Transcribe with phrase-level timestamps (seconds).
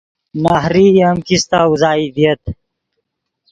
[0.43, 2.41] نہریئی ام کیستہ اوزائی ڤییت